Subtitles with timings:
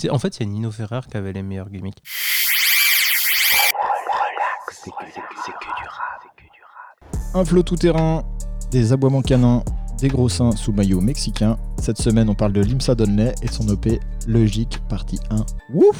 [0.00, 1.98] C'est- En fait, c'est Nino Ferrer qui avait les meilleurs gimmicks.
[7.34, 8.24] Un flot tout-terrain,
[8.70, 9.62] des aboiements canins,
[9.98, 11.58] des gros seins sous maillot mexicain.
[11.78, 13.88] Cette semaine, on parle de Limsa Donnelly et de son OP
[14.26, 15.44] Logique, partie 1.
[15.74, 15.98] Ouf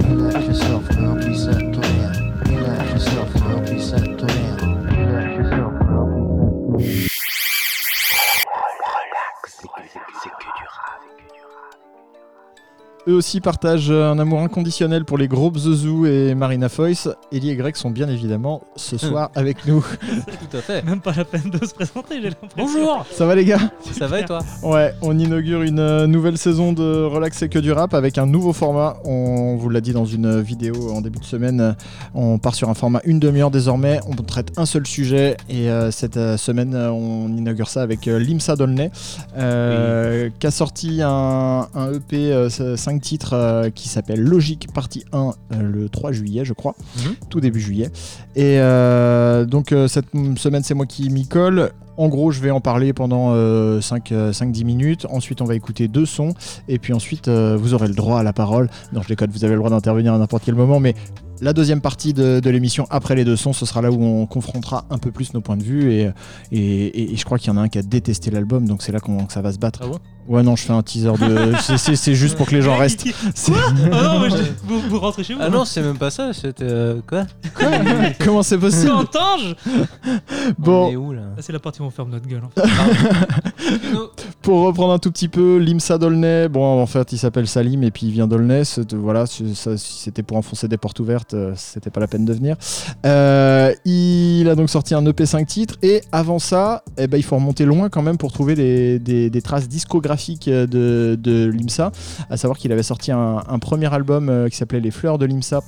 [0.00, 1.17] Relax yourself, girl.
[13.08, 17.08] Eux aussi partagent un amour inconditionnel pour les groupes Zouzou et Marina Foyce.
[17.32, 19.80] Ellie et Greg sont bien évidemment ce soir avec nous.
[20.50, 20.84] Tout à fait.
[20.84, 22.56] Même pas la peine de se présenter, j'ai l'impression.
[22.58, 23.70] Bonjour Ça va les gars?
[23.92, 24.40] Ça va et toi?
[24.62, 28.26] Ouais, on inaugure une euh, nouvelle saison de Relax et que du rap avec un
[28.26, 28.98] nouveau format.
[29.06, 31.76] On vous l'a dit dans une vidéo en début de semaine.
[32.14, 34.00] On part sur un format une demi-heure désormais.
[34.06, 38.06] On traite un seul sujet et euh, cette euh, semaine, euh, on inaugure ça avec
[38.06, 38.90] euh, Limsa Dolnay,
[39.38, 45.30] euh, qui a sorti un, un EP 5 titres euh, qui s'appelle Logique partie 1
[45.52, 47.14] euh, le 3 juillet, je crois, Mhm.
[47.30, 47.90] tout début juillet.
[48.36, 51.70] Et euh, donc cette semaine, c'est moi qui m'y colle.
[51.96, 53.34] En gros, je vais en parler pendant
[53.80, 55.06] 5-10 minutes.
[55.10, 56.32] Ensuite, on va écouter deux sons.
[56.68, 58.70] Et puis ensuite, vous aurez le droit à la parole.
[58.92, 60.78] Non, je déconne, vous avez le droit d'intervenir à n'importe quel moment.
[60.78, 60.94] Mais
[61.40, 64.26] la deuxième partie de, de l'émission, après les deux sons, ce sera là où on
[64.26, 65.92] confrontera un peu plus nos points de vue.
[65.92, 66.10] Et,
[66.52, 68.66] et, et- et je crois qu'il y en a un qui a détesté l'album.
[68.68, 69.80] Donc c'est là qu'on- que ça va se battre.
[69.82, 69.88] Ah
[70.28, 71.52] Ouais, non, je fais un teaser de.
[71.60, 73.06] c'est- c'est c'est juste pour que les gens restent.
[73.34, 73.52] C'est-
[73.92, 75.40] Ah non, mais je- vous, vous rentrez chez vous.
[75.42, 76.64] Ah non, c'est même pas ça, c'était.
[76.64, 77.24] euh, quoi
[78.24, 79.54] Comment c'est possible entends je-
[80.06, 82.42] On Bon, est où là Ah, C'est la partie où on ferme notre gueule.
[82.44, 82.68] En fait.
[84.42, 87.90] Pour reprendre un tout petit peu, Limsa Dolnay, bon en fait il s'appelle Salim et
[87.90, 91.34] puis il vient d'Aulnay, c'est- voilà, c'est- ça, si c'était pour enfoncer des portes ouvertes,
[91.34, 92.56] euh, c'était pas la peine de venir.
[93.06, 97.22] Euh, il a donc sorti un EP 5 titres et avant ça, eh ben, il
[97.22, 101.92] faut remonter loin quand même pour trouver des, des- des traces discographiques de, de Limsa,
[102.30, 105.60] à savoir qu'il avait sorti un, premier album euh, qui s'appelait Les Fleurs de Limsa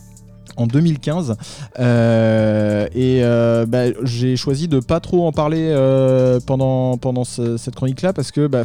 [0.56, 1.36] en 2015
[1.78, 7.56] Euh, et euh, bah, j'ai choisi de pas trop en parler euh, pendant, pendant ce-
[7.56, 8.62] cette chronique là parce que bah,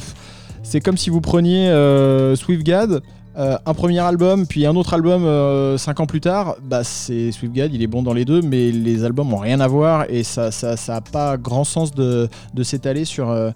[0.63, 3.01] c'est comme si vous preniez euh, Swiftgad
[3.37, 5.23] euh, un premier album puis un autre album
[5.77, 9.03] 5 ans plus tard bah c'est Swiftgad il est bon dans les deux mais les
[9.03, 12.29] albums ont rien à voir et ça ça, ça a pas grand sens de,
[12.63, 13.51] s'étaler sur, euh,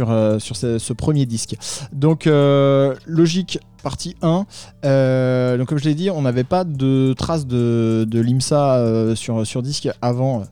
[0.00, 1.56] euh, ce, premier disque.
[1.92, 4.46] Donc euh, logique partie 1
[4.84, 9.62] euh, donc comme je l'ai dit, on n'avait pas de traces de, l'IMSA euh, sur,
[9.62, 10.44] disque avant euh,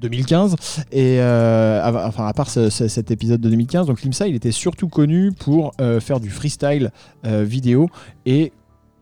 [0.00, 0.56] 2015
[0.92, 4.52] et euh, enfin à part ce- ce- cet épisode de 2015 donc l'IMSA il était
[4.52, 6.90] surtout connu pour euh, faire du freestyle
[7.24, 7.88] euh, vidéo
[8.26, 8.52] et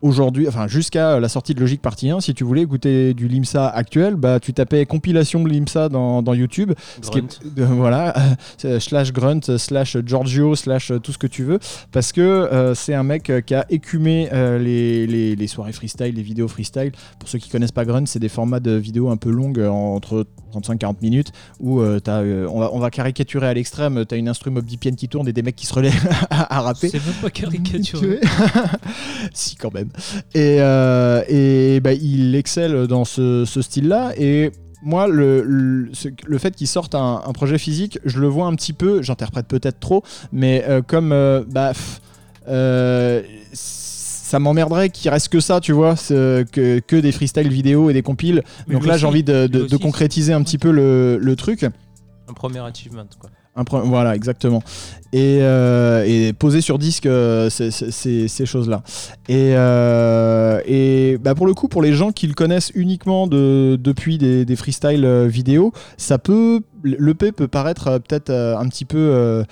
[0.05, 3.67] aujourd'hui enfin jusqu'à la sortie de Logique partie 1 si tu voulais écouter du LIMSA
[3.67, 8.13] actuel bah tu tapais compilation de l'IMSA dans, dans YouTube ce qui est- voilà,
[8.57, 11.59] c'est slash grunt, slash Giorgio, slash tout ce que tu veux,
[11.91, 15.71] parce que euh, c'est un mec euh, qui a écumé euh, les, les- les soirées
[15.73, 16.91] freestyle, les vidéos freestyle.
[17.19, 19.69] Pour ceux qui connaissent pas grunt, c'est des formats de vidéos un peu longues, euh,
[19.69, 24.15] entre 35-40 minutes, où euh, t'as, euh, on, va, on va caricaturer à l'extrême, tu
[24.15, 25.91] as une instru Mob qui tourne et des mecs qui se relaient
[26.29, 26.89] à, à rapper.
[26.89, 28.19] C'est même pas caricaturé.
[29.33, 29.89] si quand même.
[30.33, 34.13] Et, euh, et bah, il excelle dans ce, ce style-là.
[34.17, 34.51] Et
[34.83, 35.89] moi, le, le,
[36.27, 39.47] le fait qu'il sorte un, un projet physique, je le vois un petit peu, j'interprète
[39.47, 42.01] peut-être trop, mais euh, comme euh, bah, pff,
[42.47, 43.23] euh,
[43.53, 48.01] ça m'emmerderait qu'il reste que ça, tu vois, que, que des freestyle vidéo et des
[48.01, 48.43] compiles.
[48.67, 51.63] Mais Donc là, j'ai envie de, de- concrétiser un petit peu le, le truc.
[52.27, 53.29] Un premier achievement quoi.
[53.57, 54.61] Un voilà, exactement.
[55.13, 58.83] Et, euh, et poser sur disque euh, ces- choses-là.
[59.29, 63.79] Et, euh, et bah pour le coup, pour les gens qui le connaissent uniquement de,
[63.81, 66.59] depuis des, des freestyles euh, vidéo, ça peut.
[66.83, 69.43] L'EP peut paraître euh, peut-être un petit peu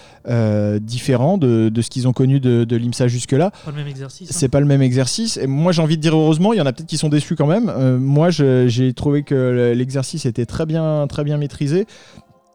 [0.82, 3.52] différent de, de ce qu'ils ont connu de, de l'IMSA jusque-là.
[3.64, 4.30] Pas le même exercice.
[4.30, 4.34] hein.
[4.38, 5.38] C'est pas le même exercice.
[5.38, 7.36] Et moi, j'ai envie de dire heureusement, il y en a peut-être qui sont déçus
[7.36, 7.72] quand même.
[8.00, 11.86] Moi, j'ai trouvé que l'exercice était très bien, très bien maîtrisé.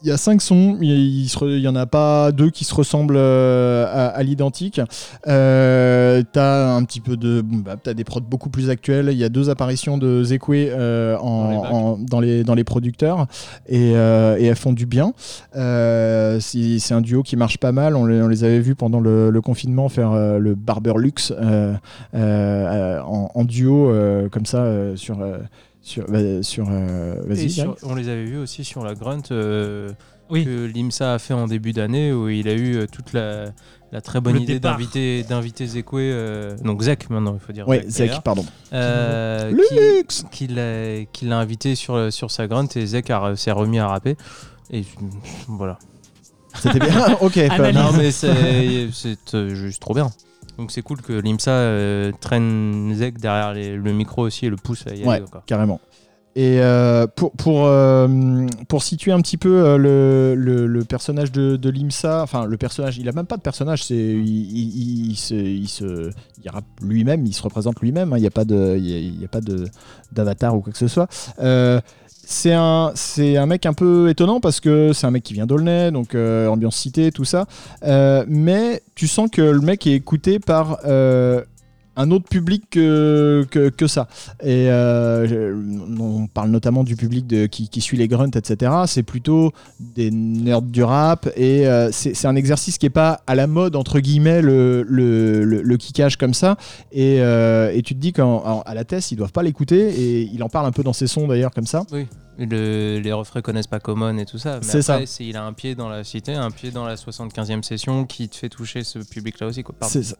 [0.00, 0.90] Il y a cinq sons, il
[1.24, 4.22] il se re- il y en a pas deux qui se ressemblent euh, à, à
[4.22, 4.80] l'identique.
[5.26, 9.08] Euh, t'as un petit peu de, bah, t'as des prods beaucoup plus actuels.
[9.10, 12.54] Il y a deux apparitions de Zekwe euh, en- Dans les en- dans, les, dans
[12.54, 13.26] les producteurs
[13.68, 15.12] et, et elles font du bien.
[15.52, 17.96] C'est un duo qui marche pas mal.
[17.96, 21.32] On les, on les avait vus pendant le, le confinement faire le Barber Luxe
[22.14, 23.92] en, en duo
[24.30, 24.64] comme ça
[24.94, 25.18] sur
[25.88, 29.90] sur bah, sur euh, sur- on les avait vus aussi sur la Grunt euh,
[30.30, 30.44] Oui.
[30.44, 33.46] que l'IMSA a fait en début d'année où il a eu euh, toute la,
[33.92, 37.66] la très bonne Le idée d'inviter d'inviter Zekwe, euh, donc Zek maintenant il faut dire.
[37.66, 40.46] ouais Zek, pardon euh, Luxe qui,
[41.12, 44.16] qui l'a invité sur, sur sa Grunt et Zek a- s'est remis à rapper.
[44.70, 44.84] Et
[45.48, 45.78] voilà.
[46.60, 47.74] c'était bien ok pas Analyse.
[47.74, 47.74] mal.
[47.74, 50.10] Non mais c'est c'est, euh, juste trop bien.
[50.58, 54.56] Donc c'est cool que l'IMSA euh, traîne Zeg derrière les- le micro aussi et le
[54.56, 55.16] pousse à y Ouais.
[55.16, 55.24] aller.
[55.30, 55.42] quoi.
[55.46, 55.80] carrément.
[56.36, 61.56] Et euh, pour, pour, euh, pour situer un petit peu le, le- le personnage de,
[61.56, 65.16] de l'IMSA, enfin le personnage, il a même pas de personnage, c'est il, il- il
[65.16, 66.10] se, il se
[66.44, 68.94] il rappe lui-même, il se représente lui-même, hein, il n'y a pas de il y
[68.94, 69.64] a- il y a, pas de
[70.12, 71.08] d'avatar ou quoi que ce soit.
[72.30, 75.46] C'est un, c'est un mec un peu étonnant parce que c'est un mec qui vient
[75.46, 77.46] d'Aulnay, donc euh, ambiance cité, tout ça.
[77.84, 81.42] Euh, mais tu sens que le mec est écouté par euh,
[81.98, 84.06] un autre public que, que, ça.
[84.40, 85.60] Et euh,
[85.98, 88.72] on parle notamment du public qui, suit les grunts, etc.
[88.86, 93.34] C'est plutôt des nerds du rap et euh, c'est un exercice qui est pas à
[93.34, 96.56] la mode, entre guillemets, le, le, le, kickage comme ça.
[96.92, 98.24] Et, euh, tu te dis qu'à
[98.74, 101.26] la thèse, ils doivent pas l'écouter et il en parle un peu dans ses sons
[101.26, 101.84] d'ailleurs, comme ça.
[101.90, 102.06] Oui.
[102.38, 104.58] Le- les refrains connaissent pas Common et tout ça.
[104.60, 105.12] Mais C'est après, ça.
[105.12, 108.28] c'est- il a un pied dans la cité, un pied dans la 75e session qui
[108.28, 109.64] te fait toucher ce public-là aussi.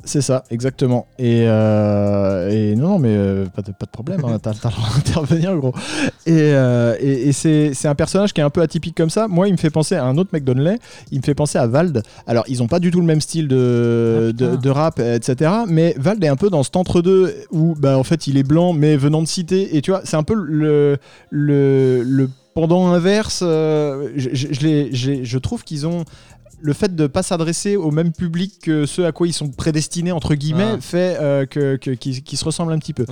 [0.04, 1.06] C'est ça- exactement.
[1.18, 4.74] Et, euh, et non, mais euh, pas, de, pas de problème, hein, t'as t'as le
[4.74, 5.72] droit d'intervenir, gros.
[6.26, 9.28] Et, euh, et, et c'est c'est un personnage qui est un peu atypique comme ça.
[9.28, 10.78] Moi, il me fait penser à un autre mec Donnelly,
[11.12, 12.02] il me fait penser à Vald.
[12.26, 15.50] Alors, ils ont pas du tout le même style de, Ah, de rap, etc.
[15.68, 18.72] Mais Vald est un peu dans cet entre-deux où, bah, en fait, il est blanc,
[18.72, 19.76] mais venant de cité.
[19.76, 20.96] Et tu vois, c'est un peu le,
[21.30, 23.40] le, le pendant inverse.
[23.42, 26.04] euh, je, je- je les- j'ai- je trouve qu'ils ont
[26.60, 30.10] le fait de pas s'adresser au même public que ceux à quoi ils sont prédestinés
[30.10, 30.80] entre guillemets Ah.
[30.80, 33.06] fait euh, que, que- qu'ils qu'ils se ressemblent un petit peu.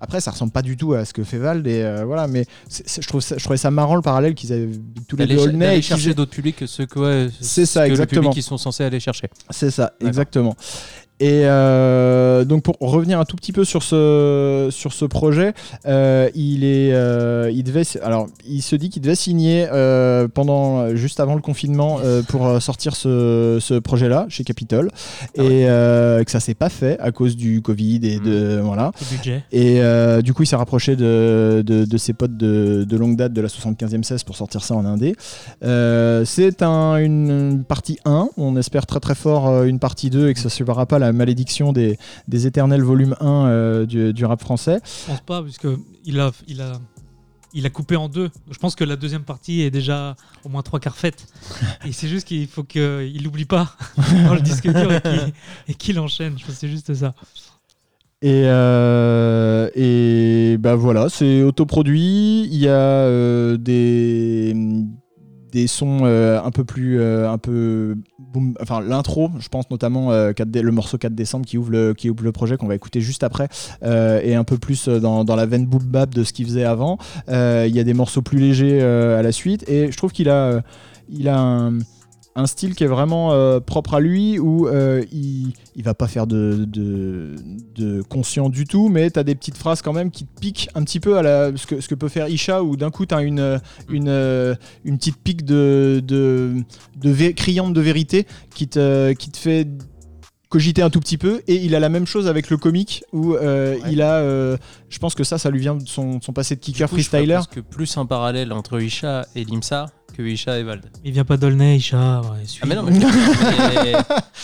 [0.00, 2.44] Après, ça ressemble pas du tout à ce que fait Vald et euh, voilà, mais
[2.68, 4.68] c'est- c'est- je trouve ça, je trouvais ça marrant le parallèle qu'ils avaient
[5.08, 7.80] tous les deux ch- et qu'ils chercher d'autres publics que ceux que, ouais, C'est ça,
[7.82, 8.20] que le exactement.
[8.20, 9.28] public qu'ils sont censés aller chercher.
[9.50, 10.08] C'est ça, D'accord.
[10.08, 10.56] exactement.
[11.22, 15.54] Et euh, donc pour revenir un tout petit peu sur ce, sur ce projet,
[15.86, 19.68] euh, il est, euh, il devait, alors il se dit qu'il devait signer
[20.34, 24.90] pendant, juste avant le confinement pour sortir ce, ce projet-là chez Capitol,
[25.38, 28.90] Ah et que ça s'est pas fait à cause du Covid et de voilà.
[29.12, 29.44] Budget.
[29.52, 29.80] Et
[30.24, 33.40] du coup, il s'est rapproché de, de, de ses potes de, de longue date de
[33.40, 35.14] la 75e 16 pour sortir ça en indé.
[35.62, 38.30] C'est un, une partie 1.
[38.36, 41.11] On espère très très fort une partie 2 et que ça ne suivra pas la
[41.12, 41.98] malédiction des,
[42.28, 44.80] des éternels volume 1 euh, du, du rap français.
[44.84, 45.68] Je pense pas, puisque
[46.04, 46.72] il a, il a,
[47.54, 48.30] il a coupé en deux.
[48.50, 51.26] Je pense que la deuxième partie est déjà au moins trois quarts faite.
[51.86, 53.76] et c'est juste qu'il faut qu'il l'oublie pas
[54.26, 54.90] dans le disque dur
[55.68, 56.38] et qu'il- enchaîne.
[56.38, 57.14] Je pense que c'est juste ça.
[58.24, 62.44] Et, euh, et bah voilà, c'est autoproduit.
[62.44, 64.54] Il y a euh, des,
[65.52, 66.98] des sons euh, un peu plus.
[66.98, 71.46] euh, un peu boom- enfin, l'intro, je pense notamment euh, 4D le morceau 4 décembre
[71.46, 73.48] qui ouvre le, qui ouvre le projet qu'on va écouter juste après,
[73.84, 76.98] et un peu plus dans, dans la veine boom bap de ce qu'il faisait avant.
[77.28, 80.62] Il y a des morceaux plus légers à la suite, et je trouve qu'il a,
[81.08, 81.78] il a un
[82.34, 86.08] un style qui est vraiment euh, propre à lui où euh, il, il va pas
[86.08, 87.34] faire de, de,
[87.74, 90.68] de conscient du tout mais tu as des petites phrases quand même qui te piquent
[90.74, 93.04] un petit peu à la, ce, que, ce que peut faire Isha où d'un coup
[93.04, 96.54] tu as une, une, euh, une petite pique de, de,
[96.96, 99.68] de vé- criante de vérité qui te, qui te fait
[100.48, 101.40] cogiter un tout petit peu.
[101.48, 103.80] Et il a la même chose avec le comique où euh, Ouais.
[103.90, 104.56] il a euh,
[104.90, 106.98] je pense que ça ça lui vient de son, son passé de kicker Du coup,
[107.00, 107.34] je freestyler.
[107.36, 110.84] presque plus un parallèle entre Isha et Limsa que Isha et Vald.
[111.04, 112.20] Il vient pas d'Aulnay, Isha.
[112.20, 112.92] ouais, Ah mais non, mais,
[113.84, 113.92] mais,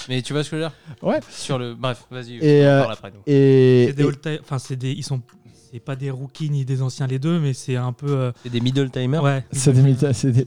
[0.09, 0.73] mais tu vois ce que je veux dire?
[1.03, 1.21] Ouais.
[1.31, 2.37] Sur le, bref, vas-y.
[2.37, 3.21] Et, on euh, parle après, nous.
[3.27, 5.21] et, C'est des et- enfin c'est des, ils sont,
[5.71, 8.07] c'est pas des rookies ni des anciens les deux, mais c'est un peu.
[8.11, 9.23] euh, C'est des middle timers.
[9.23, 9.45] ouais.
[9.53, 10.47] c'est des, des-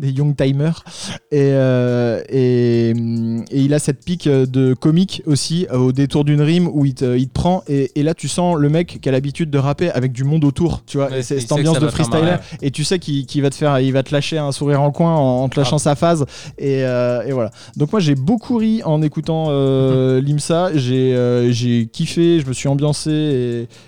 [0.00, 0.82] des young timers
[1.30, 6.40] et, euh, et, et il a cette pique de comique aussi euh, au détour d'une
[6.40, 9.08] rime où il te, il te prend et, et là tu sens le mec qui
[9.08, 11.88] a l'habitude de rapper avec du monde autour tu vois Ouais, et cette ambiance de
[11.88, 12.40] freestyler marrer.
[12.60, 14.90] et tu sais qu'il qu'il va te faire il va te lâcher un sourire en
[14.90, 15.78] coin en, en te lâchant Ah.
[15.78, 16.24] sa phase
[16.58, 21.52] et, euh, et voilà donc moi j'ai beaucoup ri en écoutant euh, Limsa j'ai euh,
[21.52, 23.10] j'ai kiffé je me suis ambiancé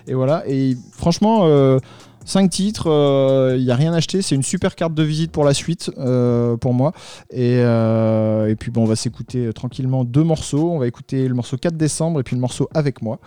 [0.06, 1.78] et, et voilà et franchement euh,
[2.26, 5.54] 5 titres, il n'y a rien acheté, c'est une super carte de visite pour la
[5.54, 6.92] suite euh, pour moi.
[7.30, 10.72] Et, euh, et puis bon, on va s'écouter euh, tranquillement deux morceaux.
[10.72, 13.20] On va écouter le morceau 4 décembre et puis le morceau avec moi.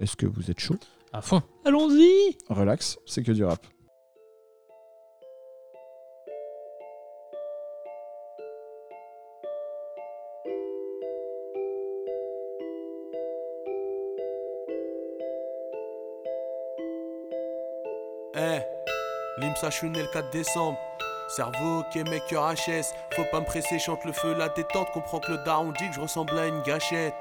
[0.00, 0.76] Est-ce que vous êtes chaud?
[1.12, 1.42] À fond.
[1.64, 2.36] Allons-y.
[2.48, 3.64] Relax, c'est que du rap.
[19.64, 20.78] l'IMSA, je suis né le 4 décembre.
[21.28, 22.92] Cerveau, ok, mec, HS.
[23.14, 24.90] Faut pas me presser, chante le feu, la détente.
[24.92, 27.14] Comprends que le daron dit que je ressemble à une gâchette.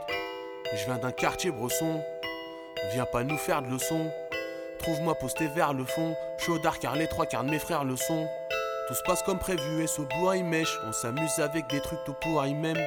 [0.73, 2.01] Je viens d'un quartier bresson.
[2.91, 4.11] Viens pas nous faire de leçons.
[4.79, 6.15] Trouve-moi posté vers le fond.
[6.37, 8.27] Chaudard car les trois quarts de mes frères le sont.
[8.87, 10.77] Tout se passe comme prévu et ce bois il mèche.
[10.85, 12.77] On s'amuse avec des trucs tout pourris même.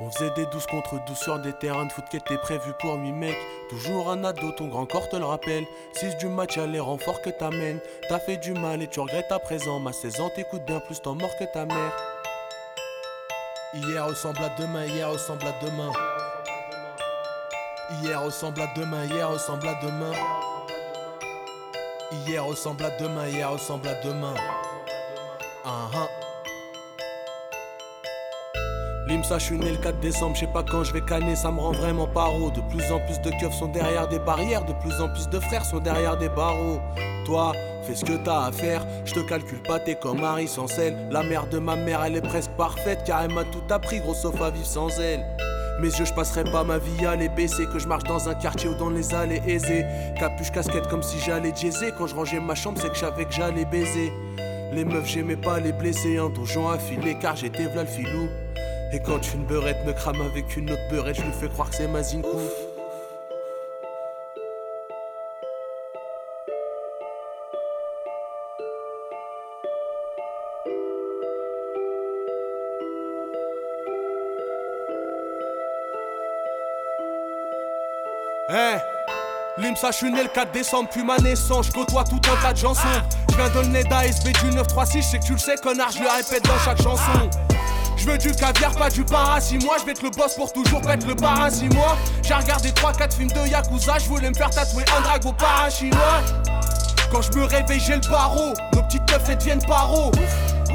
[0.00, 2.94] On faisait des 12 contre 12 sur des terrains de foot qui étaient prévus pour
[2.94, 3.36] 8 mecs.
[3.68, 5.64] Toujours un ado, ton grand corps te le rappelle.
[5.94, 7.80] 6 du match, y'a les renforts que t'amènes.
[8.08, 9.80] T'as fait du mal et tu regrettes à présent.
[9.80, 11.96] Ma 16 ans t'écoute bien plus ton mort que ta mère.
[13.74, 15.90] Hier ressemble à demain, hier ressemble à demain.
[18.00, 20.12] Hier ressemble à demain, hier ressemble à demain.
[22.12, 24.34] Hier ressemble à demain, hier ressemble à demain.
[25.64, 26.17] Ah ah.
[29.08, 31.50] Limsa, je suis né le 4 décembre, je sais pas quand je vais canner, ça
[31.50, 32.50] me rend vraiment paro.
[32.50, 35.40] De plus en plus de keufs sont derrière des barrières, de plus en plus de
[35.40, 36.78] frères sont derrière des barreaux.
[37.24, 37.52] Toi,
[37.84, 40.94] fais ce que t'as à faire, je te calcule pas, t'es comme Harry sans sel.
[41.10, 44.12] La mère de ma mère, elle est presque parfaite, car elle m'a tout appris, gros
[44.12, 45.24] sauf à vivre sans elle.
[45.80, 47.64] Mes yeux, je passerai pas ma vie à les baisser.
[47.66, 49.86] Que je marche dans un quartier ou dans les allées aisées.
[50.18, 51.92] Capuche, casquette comme si j'allais diaiser.
[51.96, 54.12] Quand je rangeais ma chambre, c'est que je savais que j'allais baiser.
[54.72, 56.18] Les meufs, j'aimais pas les blesser.
[56.18, 58.28] Un donjon affilé car j'étais v'là le filou.
[58.90, 61.76] Et quand une beurette me crame avec une autre beurette, je lui fais croire que
[61.76, 62.28] c'est ma zinkou.
[78.50, 78.80] Hey
[79.58, 82.54] Limsa, je suis né le 4 décembre, puis ma naissance, je côtoie tout un tas
[82.54, 82.88] de chansons.
[83.30, 85.90] Je viens de le nez d'ASB du 936, je sais que tu le sais, connard,
[85.90, 87.28] je le répète dans chaque chanson.
[87.98, 90.52] Je veux du caviar, pas du para, si moi je vais être le boss pour
[90.52, 94.30] toujours pas être le para, si moi j'ai regardé 3-4 films de Yakuza, je voulais
[94.30, 96.22] me faire tatouer un dragon para chinois.
[97.10, 100.12] Quand je me réveille, j'ai le barreau, nos petites meufs elles deviennent paro.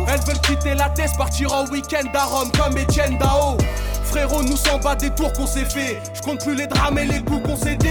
[0.08, 3.58] Elles veulent quitter la thèse, partir en week-end à Rome comme Etienne Dao.
[4.04, 6.02] Frérot, nous s'en bat des tours qu'on s'est fait.
[6.14, 7.88] Je compte plus les drames et les coups qu'on s'est dit.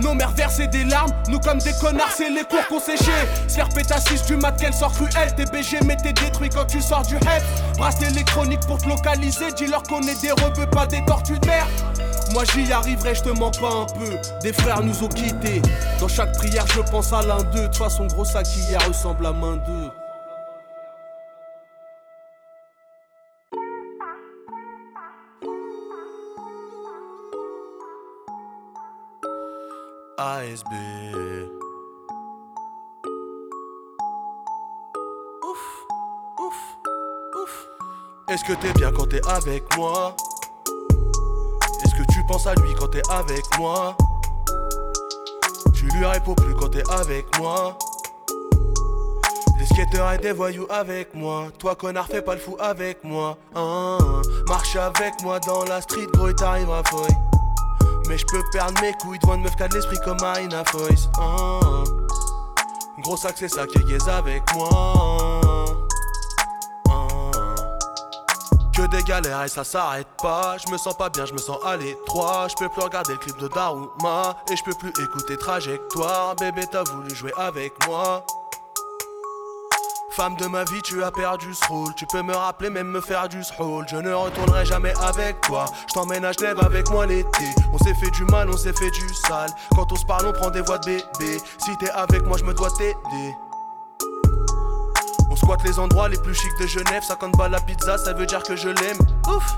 [0.00, 3.28] Nos mères versaient des larmes, nous comme des connards, c'est les cours qu'on séchait.
[3.48, 5.34] Se faire péter à 6 du mat, qu'elle sort cruelle.
[5.34, 7.42] TBG, mais t'es détruit quand tu sors du head.
[7.76, 11.66] Brasse électronique pour te localiser, dis-leur qu'on est des rebeux, pas des tortues de mer.
[12.32, 14.16] Moi j'y arriverai, je te mens pas un peu.
[14.42, 15.60] Des frères nous ont quittés.
[16.00, 17.62] Dans chaque prière, je pense à l'un d'eux.
[17.62, 19.90] De toute façon, gros sac hier ressemble à main d'eux.
[30.22, 30.72] ASB.
[35.42, 35.86] Ouf,
[36.38, 36.78] ouf,
[37.42, 37.68] ouf.
[38.28, 40.14] Est-ce que t'es bien quand t'es avec moi?
[41.82, 43.96] Est-ce que tu penses à lui quand t'es avec moi?
[45.74, 47.76] Tu lui réponds plus quand t'es avec moi
[49.58, 53.36] Des skateurs et des voyous avec moi Toi connard fais pas le fou avec moi
[53.56, 53.98] hein.
[54.46, 57.21] Marche avec moi dans la street gros t'arriveras feuille
[58.12, 60.62] mais je peux perdre mes couilles devant une meuf qui a de l'esprit comme Marina
[60.66, 61.08] Foyce.
[61.18, 61.82] Oh.
[62.98, 64.68] Gros sac, c'est ça qui est avec moi.
[66.90, 67.30] Oh.
[68.76, 70.58] Que des galères et ça s'arrête pas.
[70.58, 72.48] Je me sens pas bien, je me sens à l'étroit.
[72.48, 74.36] Je peux plus regarder le clip de Daruma.
[74.50, 76.36] Et je peux plus écouter trajectoire.
[76.36, 78.26] Bébé, t'as voulu jouer avec moi.
[80.14, 81.94] Femme de ma vie, tu as perdu ce rôle.
[81.94, 83.86] Tu peux me rappeler, même me faire du rôle.
[83.88, 85.64] Je ne retournerai jamais avec toi.
[85.88, 87.46] Je t'emmène à Genève avec moi l'été.
[87.72, 89.48] On s'est fait du mal, on s'est fait du sale.
[89.74, 91.38] Quand on se parle, on prend des voix de bébé.
[91.56, 93.34] Si t'es avec moi, je me dois t'aider.
[95.30, 97.02] On squatte les endroits les plus chics de Genève.
[97.02, 98.98] 50 balles la pizza, ça veut dire que je l'aime.
[99.28, 99.56] Ouf!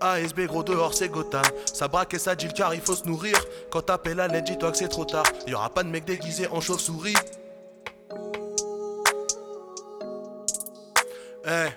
[0.00, 3.34] ASB gros dehors c'est Gotham Ça braque et ça dit car il faut se nourrir
[3.72, 6.60] Quand t'appelles à l'aide dis-toi que c'est trop tard Y'aura pas de mec déguisé en
[6.60, 7.16] chauve-souris
[11.48, 11.72] Eh,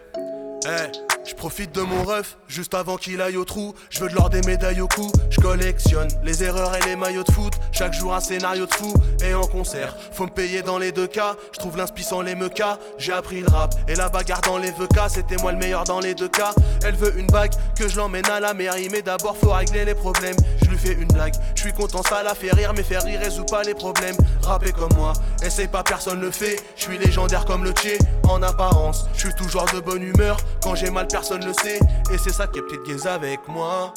[0.67, 1.10] eh, je
[1.41, 3.73] profite de mon ref juste avant qu'il aille au trou.
[3.89, 5.11] Je veux de l'or des médailles au cou.
[5.31, 7.53] Je collectionne les erreurs et les maillots de foot.
[7.71, 8.93] Chaque jour un scénario de fou
[9.25, 9.97] et en concert.
[10.11, 11.35] Faut me payer dans les deux cas.
[11.51, 12.77] Je trouve l'inspi sans les mecas.
[12.99, 15.09] J'ai appris le rap et la bagarre dans les VK.
[15.09, 16.53] C'était moi le meilleur dans les deux cas.
[16.85, 18.89] Elle veut une bague que je l'emmène à la mairie.
[18.91, 20.37] Mais d'abord faut régler les problèmes.
[20.63, 21.33] Je lui fais une blague.
[21.55, 22.73] Je suis content, ça la fait rire.
[22.75, 24.15] Mais faire rire résout pas les problèmes.
[24.43, 26.57] Rapper comme moi, essaye pas, personne le fait.
[26.75, 27.97] Je suis légendaire comme le Tché
[28.29, 29.07] en apparence.
[29.15, 30.37] Je suis toujours de bonne humeur.
[30.61, 31.79] Quand j'ai mal, personne le sait.
[32.11, 33.93] Et c'est ça qui est petite gaze avec moi.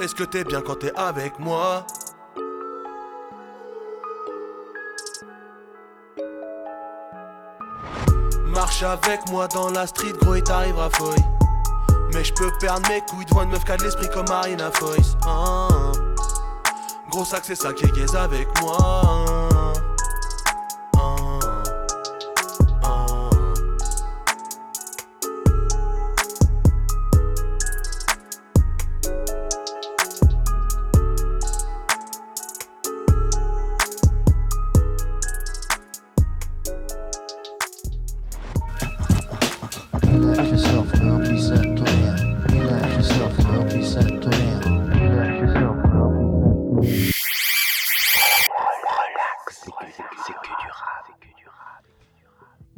[0.00, 1.86] Est-ce que t'es bien quand t'es avec moi?
[8.46, 11.24] Marche avec moi dans la street, gros, et t'arriveras feuille.
[12.12, 15.16] Mais je peux perdre mes couilles devant une meuf qui de l'esprit comme Marina Foyce.
[15.24, 15.68] Ah.
[17.10, 18.76] Gros sac, c'est ça qui est gaze avec moi.
[18.80, 19.21] Ah.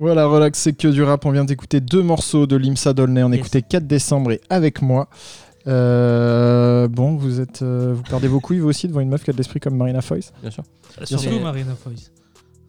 [0.04, 1.25] Voilà, relax, c'est que du rap.
[1.25, 3.23] On vient d'écouter deux morceaux de Limsa Dolnay.
[3.23, 3.38] On Yes.
[3.40, 5.08] écouté 4 décembre et avec moi.
[5.66, 9.30] Euh, bon, vous êtes, euh, vous perdez vos couilles vous aussi devant une meuf qui
[9.30, 10.34] a de l'esprit comme Marina Foïs?
[10.42, 10.62] Bien sûr.
[11.04, 12.12] Surtout Marina Foïs.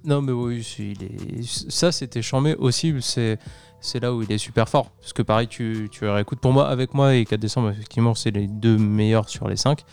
[0.06, 1.44] Non, mais oui, c'est- il est...
[1.70, 2.94] ça c'était chambé aussi.
[3.02, 3.38] C'est
[3.82, 4.92] c'est là où il est super fort.
[5.02, 8.32] Parce que pareil, tu, tu réécoutes pour moi, avec moi et 4 décembre, effectivement, c'est
[8.32, 9.84] les deux meilleurs sur les 5.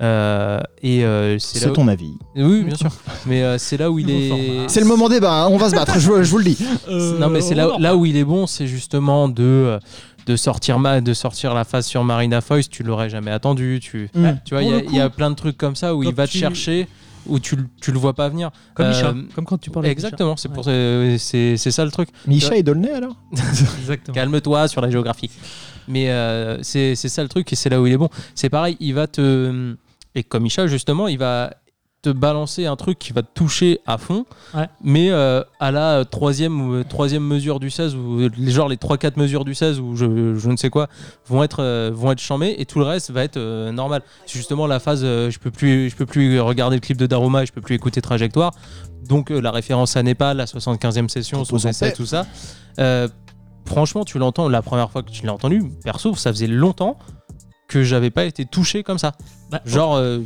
[0.00, 2.12] Et euh, c'est où- ton avis.
[2.36, 2.90] Oui, bien sûr.
[3.26, 4.68] mais euh, c'est là où il est.
[4.68, 6.58] C'est le moment débat, hein, on va se battre, je, je vous le dis.
[6.88, 9.78] Euh, Non, mais c'est là, là où il est bon, c'est justement de, euh,
[10.26, 12.68] de, sortir ma, de sortir la phase sur Marina Foïs.
[12.68, 13.80] Tu l'aurais jamais attendu.
[13.82, 14.28] Tu, Mm.
[14.44, 16.32] tu vois, il y, a- y plein de trucs comme ça où il va te
[16.32, 16.86] chercher,
[17.26, 18.50] où tu, tu le vois pas venir.
[18.74, 22.08] Comme Euh, comme quand tu parles de Exactement, c'est pour c'est c'est ça le truc.
[22.26, 23.16] Misha et Dolnay alors?
[24.14, 25.30] Calme-toi sur la géographie.
[25.88, 28.10] Mais euh, c'est c'est ça le truc et c'est là où il est bon.
[28.34, 29.74] C'est pareil, il va te.
[30.18, 31.54] Et comme Micha, justement, il va
[32.02, 34.68] te balancer un truc qui va te toucher à fond, Ouais.
[34.82, 38.68] mais euh, à la troisième, ou, euh, troisième mesure du 16, ou euh, les, genre
[38.68, 40.88] les 3-4 mesures du 16, ou je, je ne sais quoi,
[41.26, 44.02] vont être, euh, vont être chambées et tout le reste va être euh, normal.
[44.26, 47.06] C'est justement la phase, euh, je peux plus je peux plus regarder le clip de
[47.06, 48.52] Daruma et je peux plus écouter Trajectoire.
[49.08, 51.96] Donc euh, la référence à Népal, la 75e session, Repose son en essai, paix.
[51.96, 52.26] tout ça.
[52.78, 53.08] Euh,
[53.66, 56.96] franchement, tu l'entends la première fois que tu l'as entendu, perso, ça faisait longtemps
[57.68, 59.12] que j'avais pas été touché comme ça.
[59.50, 60.20] Bah, Genre, euh,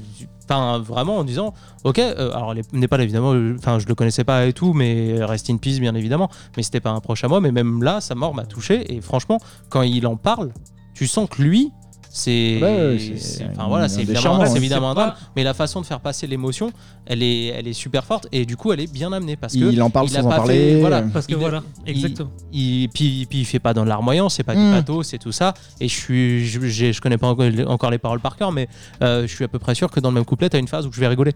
[0.45, 1.53] enfin, vraiment en disant,
[1.85, 5.23] ok, euh, alors les- Népal évidemment, euh, enfin, je le connaissais pas et tout, mais
[5.25, 8.01] rest in peace bien évidemment, mais c'était pas un proche à moi, mais même là,
[8.01, 10.53] sa mort m'a touché et franchement, quand il en parle,
[10.95, 11.73] tu sens que lui,
[12.15, 14.55] c'est, Ouais, ouais, c'est enfin voilà, c'est évidemment, hein.
[14.55, 16.71] évidemment pas- drame, mais la façon de faire passer l'émotion,
[17.07, 19.59] elle est, elle est super forte et du coup, elle est bien amenée parce que
[19.73, 20.75] Il en parle il a sans en pas parler.
[20.75, 21.01] fait- voilà.
[21.03, 22.31] Parce que Il voilà, il- exactement.
[22.53, 24.73] il, puis, puis il fait pas dans de larmoyant, c'est pas du Mm.
[24.73, 25.55] pathos, c'est tout ça.
[25.81, 28.69] Et je suis, je, j'ai- je connais pas encore, les paroles par cœur, mais
[29.03, 30.87] euh, je suis à peu près sûr que dans le même couplet, t'as une phase
[30.87, 31.33] où je vais rigoler.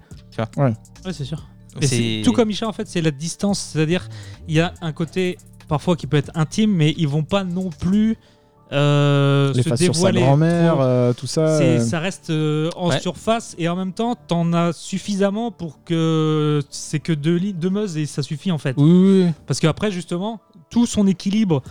[0.58, 0.72] Ouais,
[1.10, 1.46] c'est sûr.
[1.80, 3.58] Et C'est- c'est- tout comme Micha, en fait, c'est la distance.
[3.72, 4.08] C'est-à-dire,
[4.46, 7.70] il y a un côté parfois qui peut être intime, mais ils vont pas non
[7.70, 8.16] plus
[8.72, 10.20] euh, Les se faces sur sa dévoiler.
[10.20, 11.42] grand-mère, euh, tout ça.
[11.60, 13.00] Euh, ça reste euh, en Ouais.
[13.00, 17.96] surface et en même temps, t'en as suffisamment pour que c'est que deux deux meuses
[17.96, 18.74] et ça suffit en fait.
[18.76, 19.32] Oui, oui, oui.
[19.46, 21.62] Parce qu'après, justement, tout son équilibre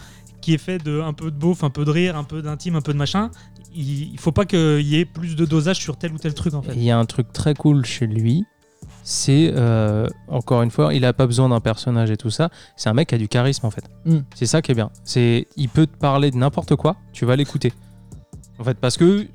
[0.41, 2.75] qui est fait de un peu de beauf, un peu de rire, un peu d'intime,
[2.75, 3.29] un peu de machin,
[3.75, 6.53] il, il faut pas qu'il y ait plus de dosage sur tel ou tel truc
[6.53, 6.73] en fait.
[6.75, 8.45] Il y a un truc très cool chez lui,
[9.03, 12.49] c'est euh, encore une fois, il a pas besoin d'un personnage et tout ça.
[12.75, 13.85] C'est un mec qui a du charisme en fait.
[14.05, 14.19] Mm.
[14.33, 14.89] C'est ça qui est bien.
[15.03, 17.73] C'est, il peut te parler de n'importe quoi, tu vas l'écouter.
[18.57, 19.27] En fait, parce que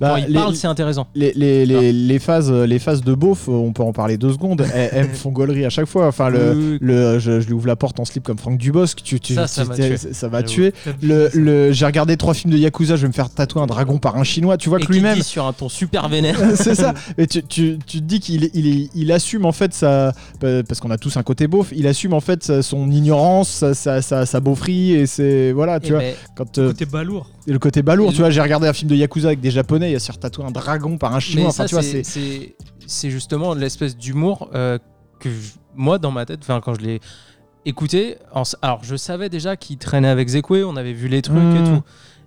[0.00, 1.06] Bah, quand il les- parle, c'est intéressant.
[1.14, 4.60] Les, les, les, les phases, les phases de beauf, on peut en parler deux secondes,
[4.74, 6.06] elles, elles me font gaulerie à chaque fois.
[6.06, 6.78] Enfin, le, Oui, oui.
[6.80, 9.46] le, je, je lui ouvre la porte en slip comme Franck Dubosc, tu, tu, Ça,
[9.46, 9.96] ça tu- m'a tu- tué.
[9.96, 10.52] ça va J'avoue.
[10.52, 10.72] tuer.
[11.02, 13.98] Le, le, J'ai regardé trois films de Yakuza, je vais me faire tatouer un dragon
[13.98, 14.56] par un chinois.
[14.56, 16.38] Tu vois Et que lui-même, sur un ton super vénère.
[16.54, 16.94] c'est ça.
[17.18, 20.12] Et tu, tu, tu te dis qu'il il, il assume en fait sa.
[20.40, 24.02] Parce qu'on a tous un côté beauf, il assume en fait son ignorance, sa, sa,
[24.02, 25.52] sa, sa beaufrie et c'est.
[25.52, 26.02] Voilà, tu vois.
[26.36, 27.28] Quand, euh, Côté balourd.
[27.48, 29.88] Et le côté balourd, tu vois, j'ai regardé un film de Yakuza avec des japonais,
[29.90, 31.44] il y a sur tatoué un dragon par un chinois.
[31.44, 32.20] Mais Enfin, ça, tu vois, c'est- c'est.
[32.20, 32.56] c'est
[32.86, 34.78] c'est justement l'espèce d'humour euh,
[35.20, 37.00] que je- moi, dans ma tête, enfin, quand je l'ai
[37.64, 41.36] écouté, en alors je savais déjà qu'il traînait avec Zekwe, on avait vu les trucs
[41.36, 41.64] et Mm.
[41.76, 41.82] tout,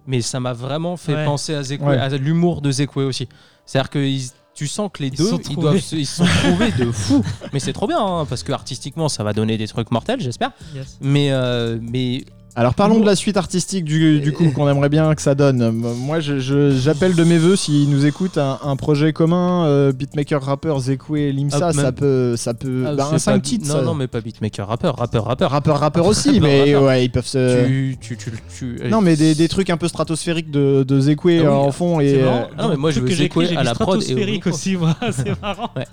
[0.07, 1.25] mais ça m'a vraiment fait Ouais.
[1.25, 1.97] penser à Zekwe, Ouais.
[1.97, 3.27] à l'humour de Zekwe aussi.
[3.65, 6.25] C'est-à-dire que ils- tu sens que les Ils deux, sont ils, doivent se- ils sont
[6.25, 7.23] trouvés de fou.
[7.53, 10.51] Mais c'est trop bien, hein, parce que artistiquement, ça va donner des trucs mortels, j'espère.
[10.75, 10.97] Yes.
[11.01, 15.15] Mais, euh, mais Alors parlons de la suite artistique du, du coup qu'on aimerait bien
[15.15, 15.61] que ça donne.
[15.61, 19.65] Euh, Moi je- je- j'appelle de mes voeux s'ils nous écoutent un, un projet commun,
[19.65, 23.31] euh, beatmaker rappeur Zekwe Limsa, Ah, ça peut ça peut ah, bah, c'est un 5
[23.35, 23.67] pas- titres.
[23.69, 23.81] Non, ça.
[23.83, 25.49] non, mais pas beatmaker, rappeur, rappeur, rappeur.
[25.51, 26.83] rappeur rappeur aussi Rappeur, mais rappeur.
[26.83, 29.87] ouais, ils peuvent se Tu, tu, tu, tu- Non mais des, des trucs un peu
[29.87, 32.47] stratosphériques de, de Zekwe Ah oui, en fond et euh, marrant.
[32.57, 34.47] non, mais moi, je veux que j'ai écrit, Zekwe à la prod et au stratosphérique
[34.47, 34.95] aussi, moi.
[35.11, 35.69] c'est marrant.
[35.77, 35.85] Ouais.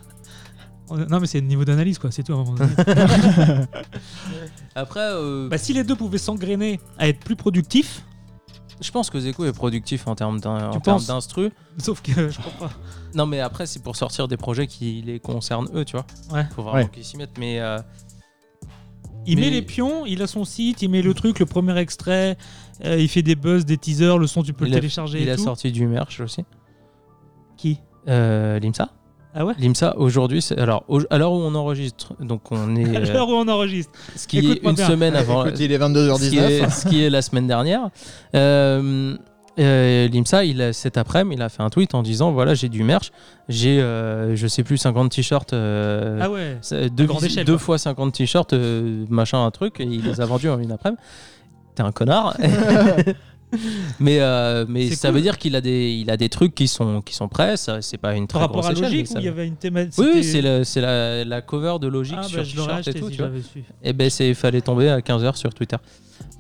[1.11, 2.11] Non, mais c'est le niveau d'analyse, quoi.
[2.11, 2.71] C'est tout à un moment donné.
[4.79, 8.03] Après, euh, bah, si les deux pouvaient s'engrainer à être plus productifs,
[8.81, 11.51] je pense que Zeko est productif en termes d'in- en Tu termes penses d'instru.
[11.79, 12.75] sauf que je crois pas.
[13.15, 16.07] Non, mais après, c'est pour sortir des projets qui les concernent eux, tu vois.
[16.33, 16.45] Ouais.
[16.55, 16.89] Faut vraiment Ouais.
[16.89, 17.39] qu'ils s'y mettent.
[17.39, 17.79] Mais euh,
[19.27, 21.77] Il Mais- met les pions, il a son site, il met le truc, le premier
[21.79, 22.39] extrait,
[22.85, 25.21] euh, il fait des buzz, des teasers, le son tu peux il le a, télécharger
[25.21, 25.43] il et a tout.
[25.45, 26.45] sorti du merch aussi.
[27.57, 27.79] Qui?
[28.07, 28.91] Euh, Limsa
[29.35, 32.85] Ah ouais Limsa, aujourd'hui, c'est- alors, au- à l'heure où on enregistre, donc on est.
[32.97, 33.93] À euh, l'heure où on enregistre.
[34.17, 34.87] ce qui est Écoute-moi une bien.
[34.89, 35.45] semaine avant.
[35.45, 36.49] écoute, il est ce, qui 22h19.
[36.67, 37.89] est, ce qui est la semaine dernière.
[38.35, 39.17] Euh,
[39.61, 42.69] euh, Limsa, il a, cet après-midi, il a fait un tweet en disant voilà, j'ai
[42.69, 43.11] du merch,
[43.49, 45.53] j'ai, euh, je sais plus, 50 t-shirts.
[45.53, 46.57] euh, Ah ouais.
[46.63, 47.59] C'est deux, grande vis- échelle, deux quoi.
[47.61, 51.01] fois 50 t-shirts, euh, machin, un truc, et il les a vendus en une après-midi.
[51.75, 52.37] T'es un connard.
[54.01, 55.17] mais euh, mais ça cool.
[55.17, 57.57] veut dire qu'il a des il a des trucs qui sont qui sont prêts.
[57.57, 59.33] C'est pas une très Par rapport à échelle, ça il y va.
[59.33, 59.99] avait une thématique.
[59.99, 63.17] Oui, c'est la, c'est la, cover de Logic Ah, sur bah, je et tout, si
[63.17, 63.31] tu vois.
[63.41, 63.65] su.
[63.83, 65.77] Et ben c'est fallait tomber à 15h sur Twitter.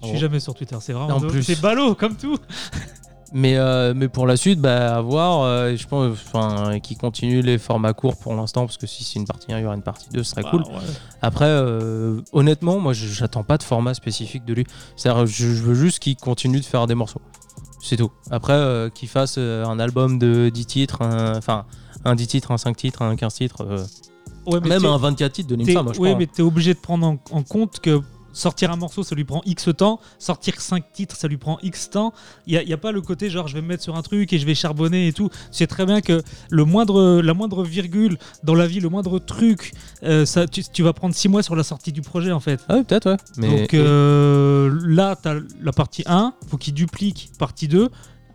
[0.02, 1.16] Je suis jamais sur Twitter, c'est vraiment.
[1.16, 1.42] En plus.
[1.42, 2.36] C'est ballot comme tout.
[3.32, 5.42] Mais, euh, mais pour la suite, bah, à voir.
[5.42, 9.18] euh, je pense enfin, qu'ils continuent les formats courts pour l'instant, parce que si c'est
[9.18, 10.62] une partie 1, il y aura une partie 2, ce serait cool.
[10.62, 10.84] Bah, ouais.
[11.20, 14.66] Après, euh, honnêtement, moi, j'attends pas de format spécifique de lui.
[14.96, 17.20] C'est-à-dire, je, veux juste qu'il continue de faire des morceaux.
[17.82, 18.10] C'est tout.
[18.30, 21.64] Après, euh, qu'il fasse un album de 10 titres, enfin,
[22.04, 23.86] un 10 titres, un 5 titres, un 15 titres,
[24.46, 26.14] Ouais, mais même un 24 titres de Nimsa, moi, je crois.
[26.16, 28.00] mais t'es obligé de prendre en, en compte que
[28.32, 30.00] sortir un morceau, ça lui prend X temps.
[30.18, 32.12] Sortir 5 titres, ça lui prend X temps.
[32.46, 34.38] Il n'y a, pas le côté genre je vais me mettre sur un truc et
[34.38, 35.30] je vais charbonner et tout.
[35.50, 39.72] C'est très bien que le moindre, la moindre virgule dans la vie, le moindre truc,
[40.04, 42.60] euh, ça, tu, tu vas prendre 6 mois sur la sortie du projet en fait.
[42.68, 43.16] Ah ouais, peut-être, ouais.
[43.36, 47.90] Mais, Donc euh, là, tu as la partie 1, faut qu'il duplique partie 2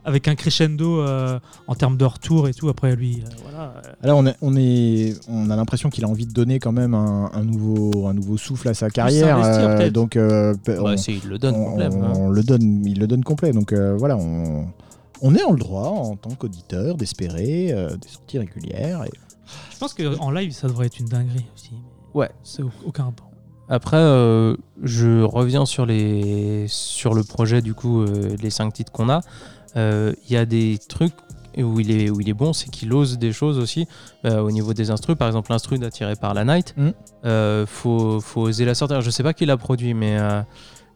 [0.06, 2.70] avec un crescendo euh, en termes de retour et tout.
[2.70, 3.74] Après, lui, euh, voilà.
[4.02, 6.94] Là, on, est, on, est, on a l'impression qu'il a envie de donner quand même
[6.94, 9.38] un, un nouveau, un nouveau souffle à sa carrière.
[9.44, 11.86] euh, donc, euh, ouais, on, c'est- il le donne on- complet.
[11.86, 12.13] hein.
[12.16, 13.52] on le donne, il le donne complet.
[13.54, 14.68] Donc euh, voilà, on,
[15.22, 19.04] on est en le droit en tant qu'auditeur d'espérer euh, des sorties régulières.
[19.06, 19.12] Et...
[19.72, 21.72] Je pense qu'en live, ça devrait être une dinguerie aussi.
[22.13, 22.30] Ouais.
[22.44, 23.30] C'est au- aucun rapport.
[23.70, 28.92] Après, euh, je reviens sur, les, sur le projet, du coup, euh, les cinq titres
[28.92, 29.22] qu'on a.
[29.75, 31.13] Euh, Il y a des trucs
[31.57, 33.88] où il est, où il est bon, c'est qu'il ose des choses aussi
[34.25, 35.15] euh, au niveau des instrus.
[35.17, 36.89] Par exemple, l'instru d'attiré par la night, Mm.
[37.25, 39.01] euh, faut, faut oser la sortir.
[39.01, 40.41] Je sais pas qui l'a produit, mais euh,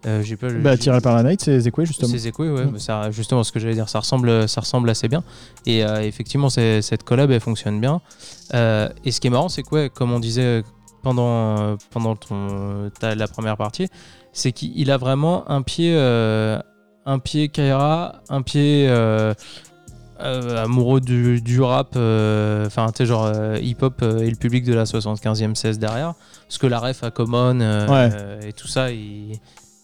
[0.07, 0.47] euh, j'ai pas.
[0.51, 2.09] Bah, j'ai- tiré par la night, c'est Zekwe justement.
[2.11, 2.71] c'est Zekwe, ouais, Mm.
[2.73, 5.23] mais ça, justement, ce que j'allais dire, ça ressemble, ça ressemble assez bien.
[5.67, 8.01] Et euh, effectivement, cette collab, elle fonctionne bien.
[8.55, 10.63] Euh, et ce qui est marrant, c'est que, ouais, comme on disait
[11.03, 13.87] pendant, euh, pendant ton, ta- la première partie,
[14.33, 16.59] c'est qu'il a vraiment un pied, euh,
[17.07, 19.33] un pied Kaira, un pied euh,
[20.19, 24.73] euh, amoureux du, du rap, euh, enfin, tu sais, genre hip-hop et le public de
[24.73, 26.13] la 75e 16 derrière.
[26.47, 28.09] Parce que la ref à Common Ouais.
[28.47, 29.39] et tout ça, il-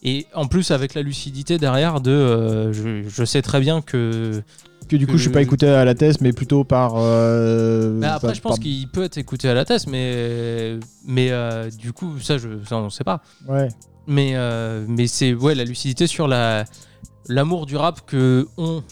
[0.06, 4.42] et en plus avec la lucidité derrière de euh, je, je sais très bien que
[4.86, 6.92] Que du coup, que- je suis pas écouté à la thèse, mais plutôt par.
[6.98, 10.76] euh, Bah, après par- je pense par- qu'il peut être écouté à la thèse mais
[11.06, 13.68] mais euh, du coup ça je ça on sait pas Ouais.
[14.06, 14.34] mais
[14.88, 16.64] mais c'est ouais la lucidité sur la
[17.28, 18.82] l'amour du rap que ont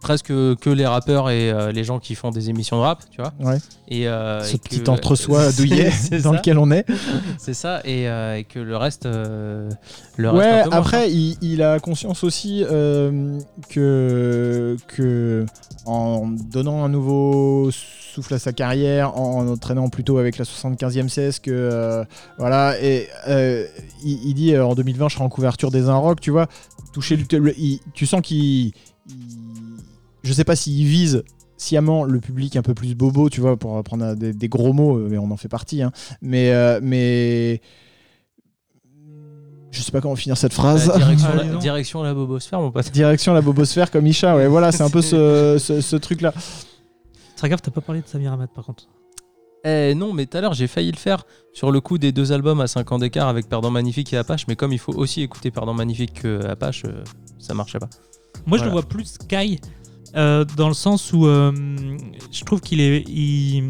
[0.00, 3.20] presque que les rappeurs et euh, les gens qui font des émissions de rap tu
[3.20, 3.58] vois Ouais.
[3.88, 5.90] et euh, Ce et petit que- entre-soi douillet
[6.22, 6.36] dans ça.
[6.38, 6.86] lequel on est.
[7.38, 9.68] c'est ça et, euh, et que le reste le
[10.30, 12.64] reste Ouais, un après, il, il a conscience aussi
[13.68, 15.46] que, que
[15.86, 21.38] en donnant un nouveau souffle à sa carrière, en, entraînant plutôt avec la 75e 16,
[21.40, 22.04] que
[22.38, 23.08] voilà, et
[24.04, 26.48] il, il dit en 2020, je serai en couverture des Rock, tu vois,
[26.92, 28.72] toucher le, le- il- tu sens qu'il, il-
[30.22, 31.22] je sais pas s'il vise
[31.56, 34.98] sciemment le public un peu plus bobo, tu vois, pour prendre des, des gros mots,
[34.98, 35.92] mais on en fait partie, hein.
[36.22, 37.60] mais, euh, mais
[39.70, 40.90] je sais pas comment finir cette phrase.
[40.90, 44.48] Euh, direction, Ah, la, direction la bobosphère mon pote Direction la bobosphère comme Isha, ouais,
[44.48, 46.32] voilà, c'est un peu ce, ce- ce truc-là.
[47.36, 48.88] Très grave, t'as pas parlé de Samir Ahmad par contre.
[49.64, 52.32] Eh non, mais tout à l'heure, j'ai failli le faire sur le coup des deux
[52.32, 55.20] albums à 5 ans d'écart avec Perdant Magnifique et Apache, mais comme il faut aussi
[55.20, 57.04] écouter Perdant Magnifique que Apache, euh,
[57.38, 57.90] ça marchait pas.
[58.46, 59.60] Moi, je le vois plus Sky
[60.16, 61.52] euh, dans le sens où euh,
[62.30, 63.68] je trouve qu'il est, il,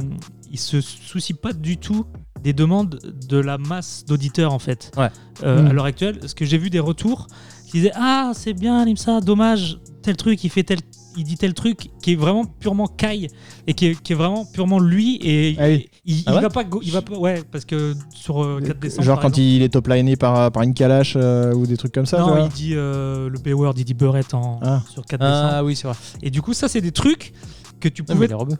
[0.50, 2.04] il se soucie pas du tout
[2.42, 2.98] des demandes
[3.28, 4.90] de la masse d'auditeurs en fait.
[4.96, 5.10] Ouais.
[5.42, 5.66] Euh, Mm.
[5.66, 7.26] À l'heure actuelle, parce que j'ai vu des retours
[7.66, 10.78] qui disaient ah c'est bien Limsa, dommage tel truc, il fait tel,
[11.16, 13.28] il dit tel truc qui est vraiment purement Kai
[13.66, 15.88] et qui est, qui est vraiment purement lui et Ah oui.
[16.04, 18.60] il, Ah il ouais va pas, go- il va pas, ouais parce que sur euh,
[18.64, 19.02] 4 décembre.
[19.04, 21.76] Genre par quand exemple, il est top liné par, par une calache euh, ou des
[21.76, 22.18] trucs comme ça.
[22.18, 22.40] tu non, vois.
[22.40, 24.82] il dit euh, le B-word, il dit beurette en, Ah.
[24.90, 25.48] sur 4 décembre.
[25.52, 25.96] Ah oui, c'est vrai.
[26.22, 27.32] Et du coup, ça, c'est des trucs
[27.80, 28.28] que tu Non, mais pouvais.
[28.28, 28.56] les robes.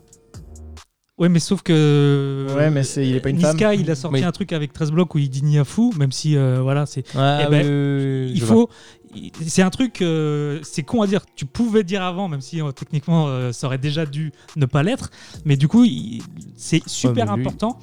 [1.17, 2.47] Ouais, mais sauf que.
[2.57, 3.79] Ouais, mais c'est- il est pas une Niska, femme.
[3.79, 4.23] il a sorti Oui.
[4.23, 7.03] un truc avec 13 blocs où il dit Niafou, même si, euh, voilà, c'est.
[7.15, 8.69] Ah, Eh ben, oui, oui, oui, Il faut.
[9.45, 11.25] C'est un truc, euh, c'est con à dire.
[11.35, 14.83] Tu pouvais dire avant, même si euh, techniquement euh, ça aurait déjà dû ne pas
[14.83, 15.09] l'être.
[15.45, 15.85] Mais du coup,
[16.55, 17.79] c'est super lui- important.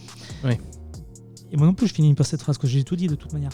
[1.51, 3.33] Et moi non plus, je finis par cette phrase que j'ai tout dit de toute
[3.33, 3.51] manière.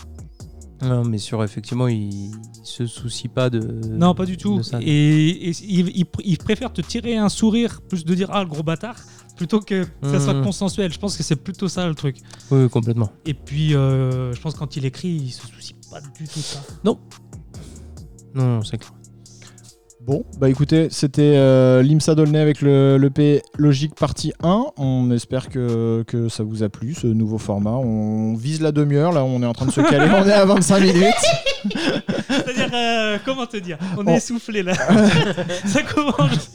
[0.82, 2.32] Non, mais sur effectivement, il,
[2.64, 3.60] se soucie pas de.
[3.88, 4.60] Non, pas du tout.
[4.80, 8.42] Et, et il, il pr- il préfère te tirer un sourire plus de dire ah
[8.42, 8.96] le gros bâtard
[9.36, 10.44] plutôt que que ça soit Mhm.
[10.44, 10.92] consensuel.
[10.92, 12.16] Je pense que c'est plutôt ça le truc.
[12.50, 13.10] Oui, complètement.
[13.24, 16.44] Et puis je pense que quand il écrit, il se soucie pas du tout de
[16.44, 16.60] ça.
[16.84, 16.98] Non,
[18.34, 18.92] non, c'est clair.
[20.00, 24.66] Bon, bah écoutez, c'était euh, Limsa Dolnay avec le, le P Logique partie 1.
[24.76, 27.70] On espère que, que ça vous a plu, ce nouveau format.
[27.70, 30.44] On vise la demi-heure, là on est en train de se caler, on est à
[30.44, 31.04] 25 minutes.
[32.28, 33.78] C'est-à-dire, euh, comment te dire?
[33.96, 34.74] On est essoufflé là.
[35.66, 36.50] ça commence.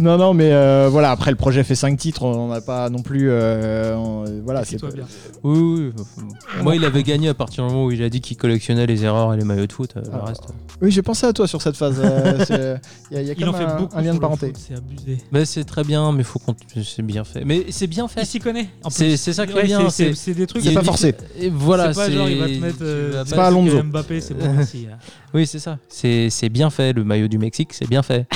[0.00, 3.02] non, non, mais euh, voilà, après le projet fait 5 titres, on n'a pas non
[3.02, 3.28] plus.
[3.30, 5.04] euh, on- voilà, c'est Toi pas- bien.
[5.42, 6.24] Oui, oui, oui.
[6.62, 9.04] Moi, il avait gagné à partir du moment où il a dit qu'il collectionnait les
[9.04, 9.92] erreurs et les maillots de foot.
[9.96, 10.24] euh, le Ah.
[10.26, 10.44] reste.
[10.80, 12.00] Oui, j'ai pensé à toi sur cette phase.
[12.02, 12.80] euh, c'est-
[13.10, 13.96] Il y a, il y a Il comme en fait un, beaucoup.
[13.96, 14.46] un lien de le parenté.
[14.48, 15.18] foot, C'est abusé.
[15.32, 16.54] Mais c'est très bien, mais faut qu'on.
[16.84, 17.42] C'est bien fait.
[17.44, 18.20] Mais c'est bien fait.
[18.22, 18.68] Il s'y connaît.
[18.84, 19.16] en C'est- plus.
[19.16, 20.62] c'est ça qui est Ouais, bien, C'est c'est- c'est des trucs.
[20.62, 21.14] Il y a C'est pas une- forcé.
[21.38, 22.76] Et voilà, c'est pas genre il va te c'est- mettre.
[22.82, 23.50] euh, tu pas.
[23.50, 24.44] Mbappé, c'est bon
[24.94, 25.10] aussi.
[25.34, 25.78] Oui, c'est ça.
[25.88, 26.92] C'est c'est bien fait.
[26.92, 28.26] Le maillot du Mexique, c'est bien fait.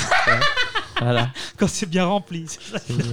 [1.00, 1.28] voilà.
[1.58, 2.46] Quand c'est bien rempli.
[2.48, 3.04] c'est mieux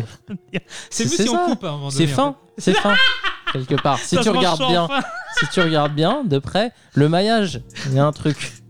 [0.90, 1.46] c'est si on ça.
[1.48, 2.36] coupe à un moment C'est donné, en fin.
[2.58, 2.96] C'est fin.
[3.54, 4.00] Quelque part.
[4.00, 5.02] Si Ça tu regardes bien, fin.
[5.40, 8.54] si tu regardes bien de près, le maillage, il y a un truc.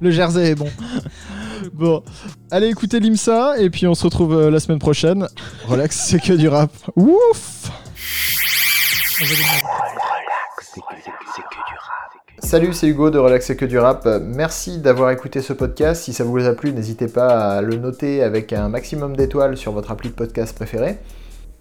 [0.00, 0.70] Le jersey est bon.
[1.72, 2.04] bon,
[2.50, 5.26] allez écouter l'IMSA et puis on se retrouve euh, la semaine prochaine.
[5.64, 6.70] Relax, c'est que du rap.
[6.96, 7.70] Ouf
[9.20, 9.32] On va.
[12.42, 14.06] Salut, c'est Hugo de Relax c'est que du rap.
[14.06, 16.04] Euh, Merci d'avoir écouté ce podcast.
[16.04, 19.72] Si ça vous a plu, n'hésitez pas à le noter avec un maximum d'étoiles sur
[19.72, 20.98] votre appli de podcast préféré.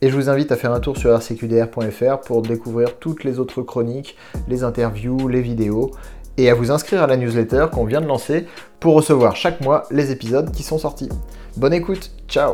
[0.02, 3.64] Et je vous invite à faire un tour sur rcqdr.fr pour découvrir toutes les autres
[3.64, 4.16] chroniques,
[4.48, 5.92] les interviews, les vidéos,
[6.38, 8.46] et à vous inscrire à la newsletter qu'on vient de lancer
[8.80, 11.10] pour recevoir chaque mois les épisodes qui sont sortis.
[11.58, 12.54] Bonne écoute, ciao